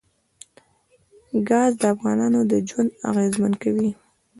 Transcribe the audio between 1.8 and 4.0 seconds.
د افغانانو ژوند اغېزمن کوي.